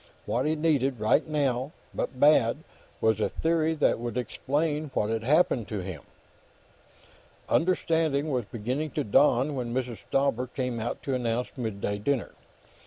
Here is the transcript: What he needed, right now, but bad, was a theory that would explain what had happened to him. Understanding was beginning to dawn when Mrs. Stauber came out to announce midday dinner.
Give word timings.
What 0.25 0.47
he 0.47 0.55
needed, 0.55 0.99
right 0.99 1.27
now, 1.27 1.73
but 1.93 2.19
bad, 2.19 2.63
was 3.01 3.19
a 3.19 3.29
theory 3.29 3.75
that 3.75 3.99
would 3.99 4.17
explain 4.17 4.89
what 4.95 5.11
had 5.11 5.21
happened 5.21 5.67
to 5.67 5.81
him. 5.81 6.01
Understanding 7.47 8.31
was 8.31 8.45
beginning 8.45 8.89
to 8.97 9.03
dawn 9.03 9.53
when 9.53 9.75
Mrs. 9.75 9.97
Stauber 10.09 10.47
came 10.47 10.79
out 10.79 11.03
to 11.03 11.13
announce 11.13 11.55
midday 11.55 11.99
dinner. 11.99 12.31